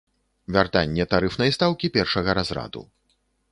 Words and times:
Вяртанне 0.55 1.05
тарыфнай 1.11 1.53
стаўкі 1.57 1.91
першага 1.99 2.29
разраду. 2.41 2.81